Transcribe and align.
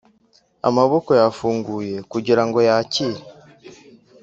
amaboko 0.69 1.09
yafunguye 1.21 1.95
kugirango 2.11 2.59
yakire 2.69 3.21